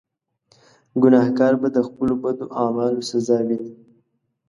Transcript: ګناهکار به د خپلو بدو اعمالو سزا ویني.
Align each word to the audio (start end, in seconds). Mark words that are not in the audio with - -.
ګناهکار 1.03 1.53
به 1.61 1.67
د 1.75 1.77
خپلو 1.87 2.13
بدو 2.23 2.45
اعمالو 2.61 3.01
سزا 3.09 3.37
ویني. 3.47 3.71